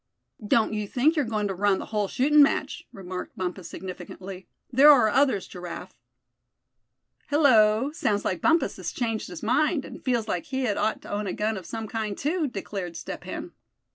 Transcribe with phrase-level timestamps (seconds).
[0.43, 4.47] "Don't you think you're goin' to run the whole shootin' match," remarked Bumpus significantly.
[4.73, 5.95] "There are others, Giraffe."
[7.27, 7.91] "Hello!
[7.91, 11.27] sounds like Bumpus has changed his mind, and feels like he had ought to own
[11.27, 13.51] a gun of some kind too!" declared Step Hen.